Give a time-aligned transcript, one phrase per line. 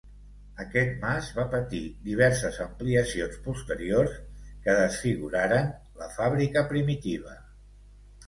[0.61, 4.15] Aquest mas va patir diverses ampliacions posteriors
[4.63, 5.69] que desfiguraren
[6.01, 7.37] la fàbrica primitiva.